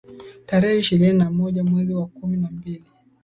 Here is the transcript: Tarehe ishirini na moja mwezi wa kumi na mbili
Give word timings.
Tarehe 0.45 0.79
ishirini 0.79 1.13
na 1.17 1.31
moja 1.31 1.63
mwezi 1.63 1.93
wa 1.93 2.07
kumi 2.07 2.37
na 2.37 2.49
mbili 2.51 2.83